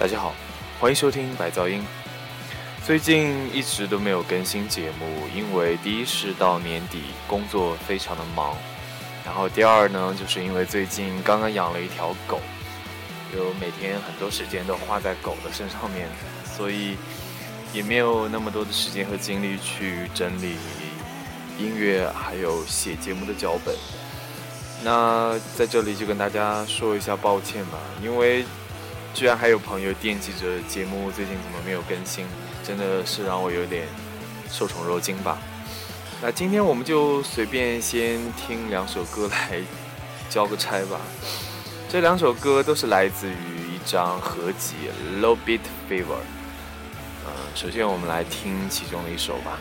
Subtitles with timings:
[0.00, 0.34] 大家好，
[0.80, 1.84] 欢迎收听白噪音。
[2.86, 8.56] 最近一直都没有更新节目，因为第一是到年底工作非常的忙，
[9.26, 12.40] 然后第二呢，就是因为最近刚刚养了一条狗，
[13.36, 16.08] 有每天很多时间都花在狗的身上面，
[16.46, 16.96] 所以
[17.74, 20.56] 也没有那么多的时间和精力去整理
[21.58, 23.76] 音乐，还有写节目的脚本。
[24.82, 28.46] 那在这里就跟大家说一下抱歉吧，因为。
[29.12, 32.26] 居然还有朋友惦记着节目最近怎么没有更新，
[32.64, 33.86] 真的是让我有点
[34.50, 35.38] 受宠若惊吧。
[36.22, 39.60] 那今天我们就随便先听两首歌来
[40.28, 41.00] 交个差吧。
[41.88, 44.74] 这两首歌都是来自于一张合集
[45.20, 46.04] 《Low Beat Fever》。
[47.26, 49.58] 嗯，首先我们来听其中的一首吧。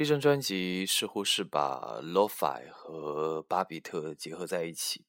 [0.00, 5.04] 这张专辑似乎是把 Lo-Fi 和巴比特结合在一起。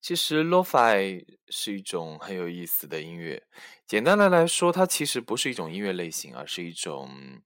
[0.00, 3.42] 其实 Lo-Fi 是一种很有意思的音乐。
[3.84, 7.42] 简单的来说，它其实不是一种音乐类型，而是一种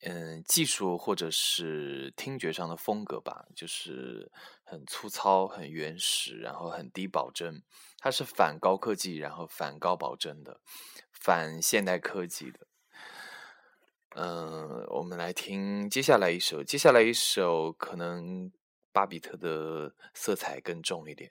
[0.00, 3.44] 嗯技术或者是听觉上的风格吧。
[3.54, 4.32] 就是
[4.64, 7.62] 很粗糙、很原始，然后很低保真。
[7.98, 10.62] 它是反高科技，然后反高保真的，
[11.10, 12.60] 反现代科技的。
[14.14, 18.52] 嗯，我们来听接下来一首，接下来一首可能
[18.92, 21.30] 巴比特的色彩更重一点。